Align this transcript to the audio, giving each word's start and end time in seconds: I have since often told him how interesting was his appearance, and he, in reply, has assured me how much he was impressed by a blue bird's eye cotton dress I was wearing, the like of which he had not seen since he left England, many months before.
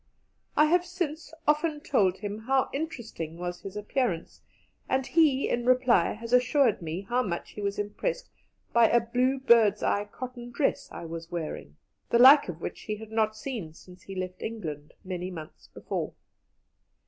I 0.57 0.65
have 0.65 0.83
since 0.83 1.31
often 1.47 1.79
told 1.79 2.17
him 2.17 2.39
how 2.39 2.71
interesting 2.73 3.37
was 3.37 3.61
his 3.61 3.75
appearance, 3.77 4.41
and 4.89 5.05
he, 5.05 5.47
in 5.47 5.63
reply, 5.63 6.13
has 6.13 6.33
assured 6.33 6.81
me 6.81 7.01
how 7.01 7.21
much 7.21 7.51
he 7.51 7.61
was 7.61 7.77
impressed 7.77 8.27
by 8.73 8.89
a 8.89 8.99
blue 8.99 9.37
bird's 9.37 9.83
eye 9.83 10.05
cotton 10.05 10.49
dress 10.49 10.89
I 10.91 11.05
was 11.05 11.29
wearing, 11.29 11.77
the 12.09 12.17
like 12.17 12.49
of 12.49 12.61
which 12.61 12.81
he 12.81 12.95
had 12.95 13.11
not 13.11 13.37
seen 13.37 13.75
since 13.75 14.01
he 14.01 14.15
left 14.15 14.41
England, 14.41 14.93
many 15.03 15.29
months 15.29 15.67
before. 15.71 16.13